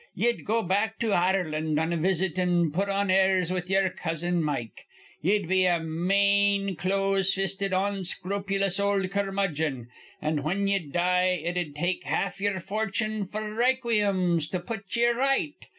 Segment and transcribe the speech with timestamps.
[0.15, 4.41] Ye'd go back to Ireland on a visit, an' put on airs with ye'er cousin
[4.41, 4.87] Mike.
[5.21, 12.03] Ye'd be a mane, close fisted, onscrupulous ol' curmudgeon; an', whin ye'd die, it'd take
[12.05, 15.67] half ye'er fortune f'r rayqueems to put ye r right.